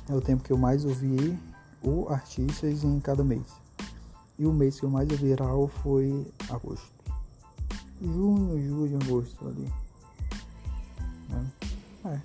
É 0.09 0.15
o 0.15 0.21
tempo 0.21 0.43
que 0.43 0.53
eu 0.53 0.59
mais 0.59 0.85
ouvi 0.85 1.39
o 1.85 2.09
artistas 2.09 2.83
em 2.83 2.99
cada 3.01 3.23
mês. 3.23 3.47
E 4.39 4.47
o 4.47 4.53
mês 4.53 4.81
que 4.81 4.87
mais 4.87 5.09
ouvi 5.11 5.35
Raul 5.35 5.69
foi 5.69 6.27
agosto. 6.51 6.93
Junho, 8.01 8.61
julho, 8.67 8.99
agosto 9.03 9.47
ali. 9.47 9.73
É, 12.05 12.09
é 12.09 12.23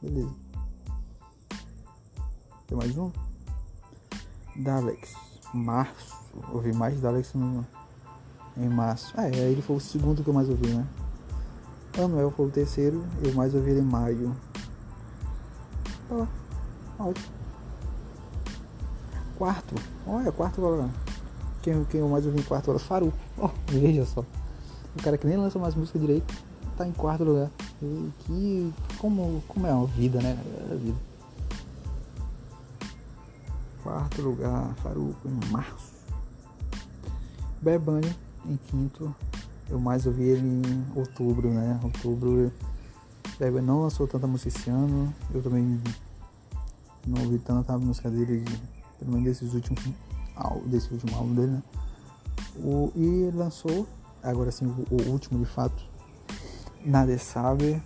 beleza. 0.00 0.34
Tem 2.66 2.76
mais 2.76 2.96
um? 2.96 3.12
Daleks. 4.56 5.14
Março. 5.54 6.20
Ouvi 6.52 6.72
mais 6.72 7.00
Daleks 7.00 7.34
no, 7.34 7.66
em 8.56 8.68
março. 8.68 9.18
É, 9.20 9.28
ele 9.28 9.62
foi 9.62 9.76
o 9.76 9.80
segundo 9.80 10.24
que 10.24 10.28
eu 10.28 10.34
mais 10.34 10.48
ouvi, 10.48 10.68
né? 10.68 10.86
Anuel 11.98 12.30
foi 12.30 12.46
o 12.46 12.50
terceiro, 12.50 13.04
eu 13.22 13.34
mais 13.34 13.54
ouvi 13.54 13.70
ele 13.70 13.80
em 13.80 13.84
maio. 13.84 14.34
Oh, 16.10 16.26
ótimo. 16.98 17.41
Quarto. 19.42 19.74
Olha, 20.06 20.30
quarto 20.30 20.64
agora. 20.64 20.88
Quem, 21.62 21.84
quem 21.86 21.98
eu 21.98 22.08
mais 22.08 22.24
ouvi 22.24 22.38
em 22.38 22.44
quarto 22.44 22.70
agora? 22.70 22.78
Faru. 22.78 23.12
Oh, 23.36 23.50
veja 23.66 24.06
só. 24.06 24.20
O 24.96 25.02
cara 25.02 25.18
que 25.18 25.26
nem 25.26 25.36
lança 25.36 25.58
mais 25.58 25.74
música 25.74 25.98
direito 25.98 26.32
tá 26.78 26.86
em 26.86 26.92
quarto 26.92 27.24
lugar. 27.24 27.50
E 27.82 28.10
que. 28.20 28.72
Como, 28.98 29.42
como 29.48 29.66
é 29.66 29.72
a 29.72 29.84
vida, 29.84 30.22
né? 30.22 30.38
É 30.70 30.72
a 30.72 30.76
vida. 30.76 30.96
Quarto 33.82 34.22
lugar, 34.22 34.72
Faruco 34.76 35.28
em 35.28 35.50
março. 35.50 35.92
Bebani 37.60 38.14
em 38.46 38.56
quinto. 38.68 39.12
Eu 39.68 39.80
mais 39.80 40.06
ouvi 40.06 40.22
ele 40.22 40.46
em 40.46 40.86
outubro, 40.94 41.50
né? 41.50 41.80
Outubro. 41.82 42.52
Bebani 43.40 43.66
não 43.66 43.82
lançou 43.82 44.06
tanta 44.06 44.24
música 44.24 44.50
esse 44.50 44.70
ano. 44.70 45.12
Eu 45.34 45.42
também 45.42 45.80
não 47.04 47.24
ouvi 47.24 47.40
tanta 47.40 47.76
música 47.76 48.08
dele, 48.08 48.44
pelo 49.04 49.18
menos 49.18 49.24
desses 49.24 49.54
últimos 49.54 49.82
desse 50.66 50.92
último 50.92 51.16
álbum 51.16 51.34
dele, 51.34 51.52
né? 51.52 51.62
O, 52.56 52.92
e 52.96 53.30
lançou, 53.34 53.86
agora 54.22 54.50
sim, 54.50 54.66
o, 54.66 54.86
o 54.94 55.10
último 55.10 55.38
de 55.38 55.46
fato, 55.46 55.84
Nada 56.84 57.16
Sabe, 57.18 57.80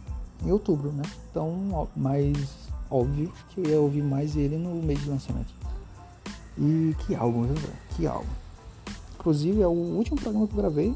em 0.44 0.50
outubro, 0.50 0.90
né? 0.92 1.02
Então, 1.30 1.88
mais 1.94 2.68
óbvio 2.90 3.32
que 3.50 3.60
eu 3.60 3.66
ia 3.66 3.80
ouvir 3.80 4.02
mais 4.02 4.36
ele 4.36 4.56
no 4.56 4.82
mês 4.82 5.00
de 5.00 5.10
lançamento. 5.10 5.52
E 6.58 6.94
que 7.00 7.14
álbum, 7.14 7.42
viu, 7.42 7.54
velho? 7.54 7.74
Que 7.90 8.06
álbum. 8.06 8.30
Inclusive, 9.18 9.60
é 9.60 9.66
o 9.66 9.70
último 9.70 10.18
programa 10.18 10.46
que 10.46 10.54
eu 10.54 10.58
gravei. 10.58 10.94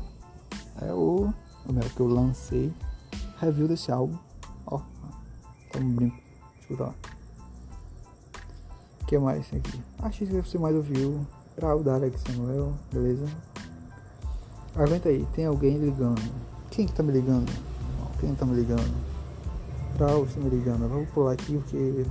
É 0.81 0.93
o. 0.93 1.33
O 1.67 1.73
meu 1.73 1.83
que 1.83 2.01
eu 2.01 2.07
lancei. 2.07 2.73
Review 3.39 3.69
desse 3.69 3.93
álbum. 3.93 4.17
Ó. 4.67 4.79
Tá 5.71 5.79
um 5.79 5.91
brinco. 5.91 6.17
Escuta 6.61 6.85
lá. 6.85 6.95
O 9.11 9.13
que 9.13 9.19
mais 9.19 9.45
aqui? 9.53 9.83
Acho 9.99 10.19
que 10.19 10.41
você 10.41 10.57
mais 10.57 10.77
ouviu. 10.77 11.27
Grau 11.57 11.83
da 11.83 11.95
Alex 11.95 12.21
Samuel. 12.21 12.73
Beleza? 12.93 13.27
Aguenta 14.77 15.09
aí. 15.09 15.27
Tem 15.35 15.47
alguém 15.47 15.79
ligando. 15.79 16.23
Quem 16.71 16.87
que 16.87 16.93
tá 16.93 17.03
me 17.03 17.11
ligando? 17.11 17.51
Quem 18.21 18.33
tá 18.37 18.47
me 18.47 18.55
ligando? 18.55 18.95
Grau, 19.99 20.23
está 20.23 20.39
me 20.39 20.49
ligando. 20.49 20.89
Vou 20.89 21.05
pular 21.07 21.33
aqui 21.33 21.55
porque. 21.55 22.07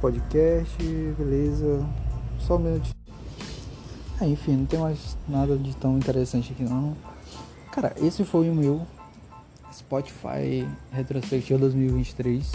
Podcast. 0.00 0.80
Beleza. 1.18 1.84
Só 2.38 2.54
um 2.54 2.60
minuto. 2.60 2.94
É, 4.20 4.28
enfim, 4.28 4.58
não 4.58 4.66
tem 4.66 4.78
mais 4.78 5.18
nada 5.26 5.56
de 5.56 5.74
tão 5.74 5.98
interessante 5.98 6.52
aqui 6.52 6.62
não. 6.62 6.96
Cara, 7.72 7.96
esse 8.00 8.24
foi 8.24 8.48
o 8.48 8.54
meu 8.54 8.86
Spotify 9.72 10.68
Retrospectiva 10.92 11.58
2023. 11.58 12.52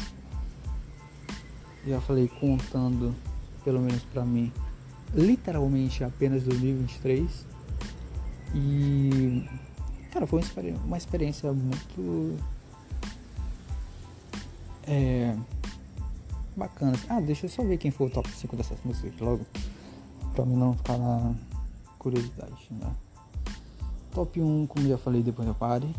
Já 1.87 2.01
falei 2.01 2.27
contando, 2.27 3.15
pelo 3.63 3.79
menos 3.79 4.03
pra 4.05 4.25
mim, 4.25 4.51
literalmente 5.13 6.03
apenas 6.03 6.43
2023. 6.43 7.45
E. 8.55 9.47
Cara, 10.11 10.25
foi 10.25 10.41
uma 10.85 10.97
experiência 10.97 11.51
muito. 11.51 12.37
É. 14.87 15.35
Bacana. 16.55 16.97
Ah, 17.09 17.19
deixa 17.19 17.45
eu 17.45 17.49
só 17.49 17.63
ver 17.63 17.77
quem 17.77 17.91
foi 17.91 18.07
o 18.07 18.09
top 18.09 18.29
5 18.29 18.55
dessas 18.55 18.77
músicas 18.83 19.19
logo 19.19 19.45
pra 20.35 20.45
mim 20.45 20.55
não 20.55 20.73
ficar 20.73 20.97
na 20.97 21.33
curiosidade, 21.97 22.67
né? 22.71 22.93
Top 24.11 24.39
1, 24.39 24.67
como 24.67 24.87
já 24.87 24.97
falei, 24.97 25.21
depois 25.21 25.47
eu 25.47 25.55
pare. 25.55 25.93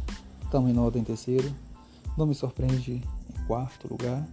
Também 0.50 0.72
nota 0.72 0.98
em 0.98 1.04
terceiro. 1.04 1.52
Não 2.16 2.26
me 2.26 2.34
surpreende 2.34 2.92
em 2.92 3.46
quarto 3.46 3.88
lugar. 3.90 4.26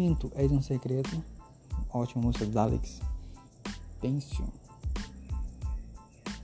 Quinto, 0.00 0.32
é 0.34 0.46
de 0.46 0.54
um 0.54 0.62
secreto. 0.62 1.22
Ótima 1.92 2.24
música 2.24 2.46
do 2.46 2.58
Alex. 2.58 3.02
Pension. 4.00 4.46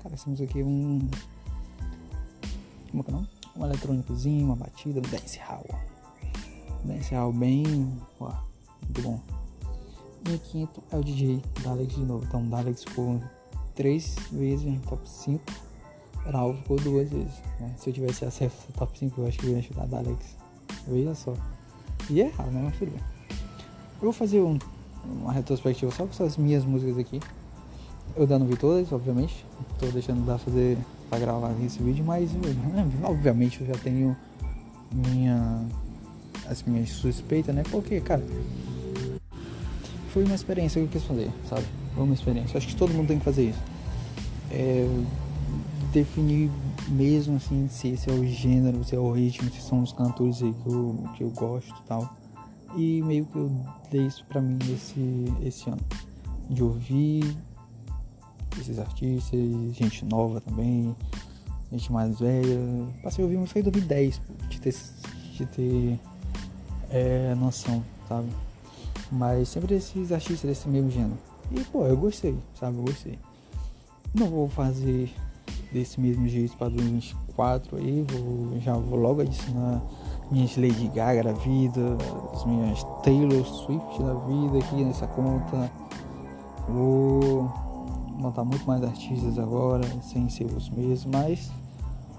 Cara, 0.03 0.15
essa 0.15 0.29
música 0.29 0.47
aqui 0.47 0.61
é 0.61 0.63
um. 0.63 1.09
Como 2.91 3.01
é 3.01 3.03
que 3.03 3.11
é 3.11 3.15
não? 3.15 3.27
Um 3.57 3.65
eletrônicozinho, 3.65 4.45
uma 4.45 4.57
batida, 4.57 4.99
um 4.99 5.11
dance 5.11 5.39
hall. 5.39 5.65
Dance 6.85 7.15
hall 7.15 7.33
bem. 7.33 7.99
Ó, 8.21 8.31
muito 8.83 9.01
bom. 9.01 9.23
E 10.31 10.37
quinto 10.37 10.83
é 10.93 10.99
o 10.99 11.03
DJ 11.03 11.43
Dalex 11.63 11.95
de 11.95 12.05
novo. 12.05 12.27
Então 12.27 12.47
Dalex 12.51 12.85
ficou 12.85 13.23
três 13.75 14.17
vezes 14.31 14.67
no 14.67 14.81
top 14.81 15.09
5. 15.09 15.43
Raul 16.31 16.59
ficou 16.59 16.77
duas 16.77 17.09
vezes. 17.09 17.41
Né? 17.59 17.75
Se 17.79 17.89
eu 17.89 17.95
tivesse 17.95 18.23
acesso 18.27 18.67
ao 18.69 18.87
top 18.87 18.99
5, 18.99 19.19
eu 19.19 19.27
acho 19.27 19.39
que 19.39 19.47
eu 19.47 19.53
ia 19.53 19.59
ajudar 19.61 19.87
Dalex. 19.87 20.37
Veja 20.87 21.15
só. 21.15 21.33
E 22.11 22.21
é 22.21 22.27
errado, 22.27 22.51
né? 22.51 22.71
Tudo 22.79 22.91
bem. 22.91 23.16
Eu 23.97 24.05
vou 24.05 24.13
fazer 24.13 24.41
um, 24.41 24.59
uma 25.05 25.33
retrospectiva 25.33 25.91
só 25.91 26.05
com 26.05 26.11
essas 26.11 26.37
minhas 26.37 26.65
músicas 26.65 26.99
aqui. 26.99 27.21
Eu 28.15 28.23
ainda 28.23 28.39
não 28.39 28.47
vi 28.47 28.57
todas, 28.57 28.93
obviamente. 28.93 29.45
Tô 29.79 29.87
deixando 29.87 30.25
dar 30.27 30.39
fazer 30.39 30.79
pra 31.09 31.19
gravar 31.19 31.55
esse 31.65 31.83
vídeo, 31.83 32.05
mas 32.05 32.31
obviamente 33.03 33.61
eu 33.61 33.67
já 33.67 33.75
tenho 33.75 34.17
minha 34.93 35.65
as 36.49 36.63
minhas 36.63 36.91
suspeitas, 36.91 37.55
né? 37.55 37.63
Porque, 37.71 38.01
cara, 38.01 38.25
foi 40.13 40.25
uma 40.25 40.35
experiência 40.35 40.81
que 40.81 40.87
eu 40.87 40.91
quis 40.91 41.03
fazer, 41.03 41.31
sabe? 41.49 41.65
Foi 41.95 42.05
uma 42.05 42.15
experiência. 42.15 42.57
Acho 42.57 42.69
que 42.69 42.77
todo 42.77 42.93
mundo 42.93 43.09
tem 43.09 43.19
que 43.19 43.25
fazer 43.25 43.51
isso. 43.51 43.63
É, 44.51 44.89
definir 45.93 46.51
mesmo 46.89 47.37
assim 47.37 47.69
se 47.69 47.89
esse 47.89 48.09
é 48.09 48.13
o 48.13 48.25
gênero, 48.27 48.85
se 48.85 48.95
é 48.95 48.99
o 48.99 49.11
ritmo, 49.11 49.51
se 49.51 49.61
são 49.61 49.83
os 49.83 49.93
cantores 49.93 50.43
aí 50.43 50.55
que 50.63 50.69
eu, 50.69 51.05
que 51.17 51.25
eu 51.25 51.31
gosto 51.31 51.71
e 51.71 51.87
tal. 51.87 52.17
E 52.77 53.03
meio 53.03 53.25
que 53.27 53.37
eu 53.37 53.51
dei 53.91 54.07
isso 54.07 54.25
pra 54.27 54.41
mim 54.41 54.59
esse, 54.73 55.25
esse 55.43 55.71
ano. 55.71 55.81
De 56.51 56.63
ouvir 56.63 57.37
esses 58.61 58.79
artistas, 58.79 59.41
gente 59.73 60.05
nova 60.05 60.41
também, 60.41 60.95
gente 61.73 61.91
mais 61.91 62.21
velha. 62.21 62.59
Passei 63.03 63.23
a 63.23 63.27
ouvir 63.27 63.39
música 63.39 63.61
em 63.61 63.63
2010, 63.63 64.21
de 64.49 64.61
ter, 64.61 64.75
de 65.33 65.47
ter 65.47 66.01
é, 66.91 67.35
noção, 67.35 67.83
sabe? 68.09 68.29
Mas 69.11 69.49
sempre 69.49 69.75
esses 69.75 70.13
artistas 70.13 70.49
desse 70.49 70.69
mesmo 70.69 70.91
gênero. 70.91 71.19
E 71.51 71.61
pô, 71.65 71.87
eu 71.87 71.97
gostei, 71.97 72.37
sabe? 72.55 72.77
Eu 72.77 72.85
gostei. 72.85 73.19
Não 74.15 74.29
vou 74.29 74.49
fazer 74.49 75.11
desse 75.73 76.01
mesmo 76.01 76.29
jeito 76.29 76.57
para 76.57 76.69
2024 76.69 77.77
aí, 77.79 78.05
vou, 78.09 78.61
já 78.61 78.75
vou 78.75 78.99
logo 78.99 79.21
adicionar 79.21 79.83
minhas 80.31 80.57
Lady 80.57 80.89
Gaga 80.89 81.23
da 81.23 81.33
vida, 81.33 81.97
as 82.33 82.45
minhas 82.45 82.83
Taylor 83.03 83.45
Swift 83.45 84.03
da 84.03 84.15
vida 84.15 84.59
aqui 84.59 84.85
nessa 84.85 85.07
conta. 85.07 85.71
Vou 86.69 87.51
montar 88.19 88.45
muito 88.45 88.67
mais 88.67 88.83
artistas 88.83 89.39
agora, 89.39 89.85
sem 90.03 90.29
ser 90.29 90.45
os 90.45 90.69
mesmos, 90.71 91.05
mas 91.07 91.51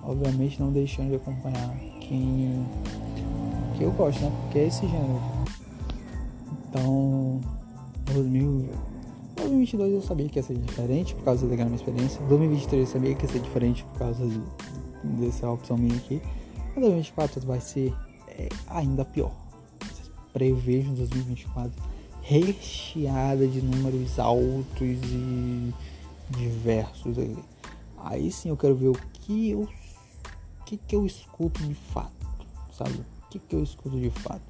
obviamente 0.03 0.59
não 0.59 0.71
deixando 0.71 1.09
de 1.09 1.15
acompanhar 1.15 1.75
quem 1.99 2.65
que 3.77 3.83
eu 3.83 3.91
gosto, 3.91 4.21
né? 4.21 4.31
Porque 4.43 4.59
é 4.59 4.67
esse 4.67 4.87
gênero. 4.87 5.21
Então, 6.69 7.39
2022 8.13 9.93
eu 9.93 10.01
sabia 10.01 10.27
que 10.29 10.39
ia 10.39 10.43
ser 10.43 10.55
diferente 10.55 11.13
por 11.13 11.23
causa 11.23 11.45
daquela 11.45 11.69
minha 11.69 11.77
experiência. 11.77 12.21
2023 12.27 12.87
eu 12.87 12.93
sabia 12.93 13.15
que 13.15 13.25
ia 13.25 13.31
ser 13.31 13.39
diferente 13.39 13.83
por 13.83 13.99
causa 13.99 14.25
de, 14.25 14.41
dessa 15.03 15.49
opção 15.49 15.77
minha 15.77 15.95
aqui. 15.95 16.21
2024 16.81 17.45
vai 17.45 17.61
ser 17.61 17.93
é, 18.27 18.49
ainda 18.67 19.03
pior. 19.03 19.31
Prevejo 20.33 20.91
2024 20.93 21.97
recheada 22.27 23.47
de 23.47 23.61
números 23.61 24.19
altos 24.19 24.65
e 24.81 25.73
diversos. 26.29 27.17
Aí, 27.17 27.37
aí 27.99 28.31
sim 28.31 28.49
eu 28.49 28.57
quero 28.57 28.75
ver 28.75 28.89
o 28.89 28.93
que 29.13 29.51
eu, 29.51 29.61
o 29.61 30.63
que, 30.65 30.75
que 30.75 30.93
eu 30.93 31.05
escuto 31.05 31.63
de 31.63 31.73
fato, 31.73 32.11
sabe? 32.71 32.91
O 32.91 33.29
que, 33.29 33.39
que 33.39 33.55
eu 33.55 33.63
escuto 33.63 33.97
de 33.99 34.09
fato 34.09 34.41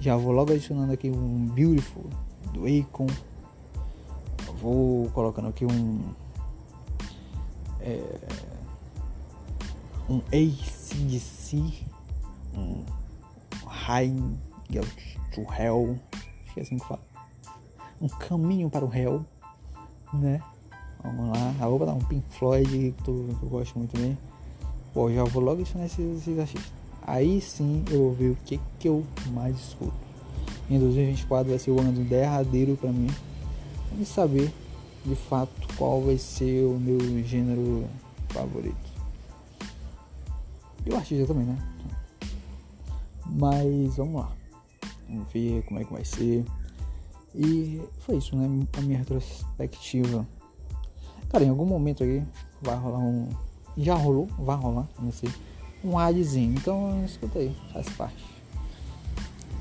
Já 0.00 0.16
vou 0.16 0.32
logo 0.32 0.52
adicionando 0.52 0.92
aqui 0.92 1.10
um 1.10 1.46
Beautiful 1.46 2.04
do 2.54 2.64
Akon. 2.64 3.06
Vou 4.60 5.10
colocando 5.10 5.48
aqui 5.48 5.66
um. 5.66 6.00
É, 7.80 8.18
um 10.08 10.22
ACDC. 10.98 11.62
Um 12.54 12.84
High 13.66 14.12
to 15.32 15.46
Hell. 15.52 15.98
Acho 16.12 16.54
que 16.54 16.60
é 16.60 16.62
assim 16.62 16.78
que 16.78 16.86
fala. 16.86 17.00
Um 18.00 18.08
caminho 18.08 18.68
para 18.68 18.84
o 18.84 18.92
Hell. 18.92 19.24
Né? 20.12 20.42
Vamos 21.02 21.36
lá. 21.36 21.54
Ah, 21.60 21.68
vou 21.68 21.86
dar 21.86 21.94
um 21.94 22.00
Pink 22.00 22.24
Floyd 22.30 22.94
que 23.04 23.10
eu, 23.10 23.36
que 23.38 23.42
eu 23.42 23.48
gosto 23.48 23.78
muito 23.78 23.98
bem. 23.98 24.18
Pô, 24.92 25.12
já 25.12 25.24
vou 25.24 25.42
logo 25.42 25.60
adicionar 25.60 25.86
esses, 25.86 26.18
esses 26.18 26.38
artistas. 26.38 26.72
Aí 27.06 27.40
sim 27.40 27.84
eu 27.90 28.00
vou 28.00 28.14
ver 28.14 28.30
o 28.30 28.36
que, 28.44 28.60
que 28.78 28.88
eu 28.88 29.04
mais 29.32 29.56
escuto. 29.56 29.92
Em 30.68 30.78
2024 30.78 31.48
vai 31.48 31.58
ser 31.58 31.70
o 31.70 31.80
ano 31.80 31.92
derradeiro 32.04 32.76
para 32.76 32.90
mim. 32.90 33.08
E 33.98 34.04
saber 34.04 34.52
de 35.04 35.14
fato 35.14 35.50
qual 35.76 36.02
vai 36.02 36.18
ser 36.18 36.64
o 36.64 36.78
meu 36.78 36.98
gênero 37.24 37.86
favorito. 38.28 38.87
E 40.84 40.90
o 40.90 40.96
artista 40.96 41.26
também, 41.26 41.46
né? 41.46 41.58
Mas 43.26 43.96
vamos 43.96 44.22
lá. 44.22 44.32
Vamos 45.08 45.32
ver 45.32 45.62
como 45.64 45.80
é 45.80 45.84
que 45.84 45.92
vai 45.92 46.04
ser. 46.04 46.44
E 47.34 47.80
foi 48.00 48.16
isso, 48.16 48.36
né? 48.36 48.66
A 48.76 48.80
minha 48.80 48.98
retrospectiva. 48.98 50.26
Cara, 51.28 51.44
em 51.44 51.50
algum 51.50 51.66
momento 51.66 52.02
aí 52.02 52.22
vai 52.62 52.76
rolar 52.76 52.98
um. 52.98 53.28
Já 53.76 53.94
rolou, 53.94 54.26
vai 54.38 54.56
rolar, 54.56 54.88
não 54.98 55.12
sei. 55.12 55.30
Um 55.84 55.98
adzinho. 55.98 56.54
Então 56.54 57.04
escuta 57.04 57.38
aí, 57.38 57.54
faz 57.72 57.88
parte. 57.90 58.24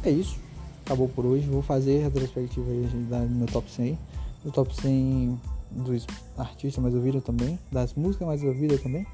É 0.04 0.10
isso. 0.10 0.40
Acabou 0.86 1.10
por 1.10 1.26
hoje. 1.26 1.48
Vou 1.48 1.62
fazer 1.62 2.02
a 2.02 2.04
retrospectiva 2.06 2.70
aí 2.72 2.88
do 2.88 3.36
meu 3.36 3.48
top 3.48 3.70
100. 3.70 3.98
O 4.46 4.52
top 4.52 4.74
100 4.74 5.40
dos 5.72 6.08
artistas 6.38 6.82
mais 6.82 6.96
ouvidos 6.96 7.24
também. 7.24 7.60
Das 7.72 7.94
músicas 7.94 8.28
mais 8.28 8.44
ouvidas 8.44 8.82
também. 8.82 9.06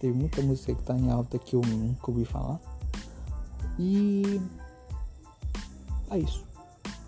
Tem 0.00 0.10
muita 0.10 0.40
música 0.42 0.74
que 0.74 0.82
tá 0.82 0.96
em 0.96 1.10
alta 1.10 1.38
que 1.38 1.54
eu 1.54 1.60
nunca 1.60 2.10
ouvi 2.10 2.24
falar. 2.24 2.58
E 3.78 4.40
é 6.10 6.18
isso. 6.18 6.44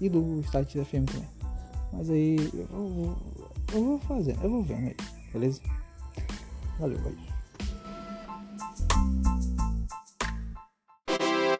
E 0.00 0.08
do 0.08 0.40
Start 0.40 0.72
FM 0.72 1.10
também. 1.10 1.28
Mas 1.92 2.10
aí 2.10 2.36
eu 2.54 2.66
vou, 2.68 3.16
eu 3.72 3.84
vou 3.84 3.98
fazer, 4.00 4.36
eu 4.42 4.50
vou 4.50 4.62
vendo 4.62 4.88
aí, 4.88 4.96
beleza? 5.32 5.60
Valeu, 6.78 6.98
valeu. 6.98 7.31